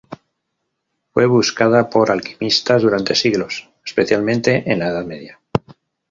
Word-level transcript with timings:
Fue 1.13 1.27
buscada 1.27 1.87
por 1.91 2.09
los 2.09 2.09
alquimistas 2.09 2.81
durante 2.81 3.13
siglos, 3.13 3.69
especialmente 3.85 4.63
en 4.65 4.79
la 4.79 4.87
Edad 4.87 5.05
Media. 5.05 5.39